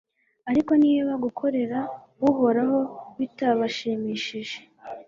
ariko 0.49 0.71
niba 0.83 1.11
gukorera 1.23 1.79
uhoraho 2.29 2.79
bitabashimishije 3.17 4.57